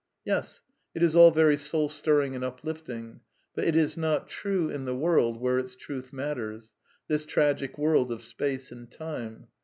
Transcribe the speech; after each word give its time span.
Yes; 0.25 0.61
it 0.95 1.03
is 1.03 1.15
all 1.15 1.29
very 1.29 1.55
soul 1.55 1.87
stirring 1.87 2.33
and 2.33 2.43
uplifting; 2.43 3.19
but 3.53 3.65
it 3.65 3.75
is 3.75 3.95
not 3.97 4.27
true 4.27 4.67
in 4.67 4.85
the 4.85 4.95
world 4.95 5.39
where 5.39 5.59
its 5.59 5.75
truth 5.75 6.11
matters; 6.11 6.73
tiiis 7.07 7.27
tragic 7.27 7.77
world 7.77 8.11
of 8.11 8.23
space 8.23 8.71
and 8.71 8.89
time. 8.91 9.49